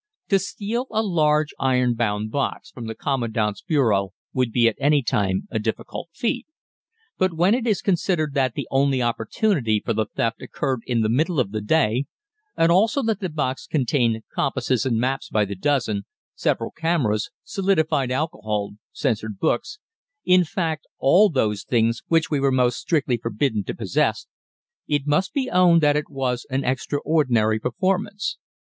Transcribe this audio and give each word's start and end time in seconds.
To 0.29 0.39
steal 0.39 0.87
a 0.89 1.03
large 1.03 1.53
iron 1.59 1.93
bound 1.93 2.31
box 2.31 2.71
from 2.71 2.87
the 2.87 2.95
Commandant's 2.95 3.61
bureau 3.61 4.13
would 4.33 4.51
be 4.51 4.67
at 4.67 4.75
any 4.79 5.03
time 5.03 5.47
a 5.51 5.59
difficult 5.59 6.09
feat, 6.11 6.47
but 7.19 7.35
when 7.35 7.53
it 7.53 7.67
is 7.67 7.83
considered 7.83 8.33
that 8.33 8.55
the 8.55 8.67
only 8.71 8.99
opportunity 9.03 9.79
for 9.79 9.93
the 9.93 10.07
theft 10.07 10.41
occurred 10.41 10.79
in 10.87 11.01
the 11.01 11.07
middle 11.09 11.39
of 11.39 11.51
the 11.51 11.61
day, 11.61 12.05
and 12.57 12.71
also 12.71 13.03
that 13.03 13.19
the 13.19 13.29
box 13.29 13.67
contained 13.67 14.23
compasses 14.33 14.87
and 14.87 14.97
maps 14.99 15.29
by 15.29 15.45
the 15.45 15.53
dozen, 15.53 16.05
several 16.33 16.71
cameras, 16.71 17.29
solidified 17.43 18.09
alcohol, 18.09 18.71
censored 18.91 19.37
books, 19.37 19.77
in 20.25 20.43
fact 20.43 20.87
all 20.97 21.29
those 21.29 21.63
things 21.63 22.01
which 22.07 22.31
we 22.31 22.39
were 22.39 22.51
most 22.51 22.79
strictly 22.79 23.17
forbidden 23.17 23.63
to 23.65 23.75
possess, 23.75 24.25
it 24.87 25.05
must 25.05 25.31
be 25.31 25.47
owned 25.51 25.79
that 25.81 25.95
it 25.95 26.09
was 26.09 26.47
an 26.49 26.63
extraordinary 26.65 27.59
performance. 27.59 28.39